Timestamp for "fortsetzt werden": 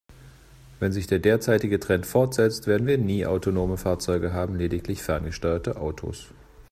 2.07-2.87